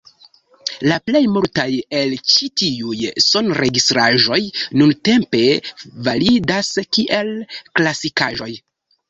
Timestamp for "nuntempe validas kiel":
4.83-7.33